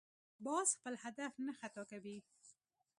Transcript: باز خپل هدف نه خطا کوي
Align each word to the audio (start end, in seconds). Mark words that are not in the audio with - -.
باز 0.45 0.67
خپل 0.77 0.93
هدف 1.05 1.33
نه 1.45 1.53
خطا 1.59 1.83
کوي 1.91 2.17